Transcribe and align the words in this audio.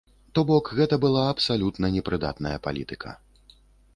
То 0.37 0.43
бок 0.51 0.71
гэта 0.79 0.95
была 1.03 1.25
абсалютна 1.33 1.91
непрыдатная 1.97 2.57
палітыка. 2.69 3.11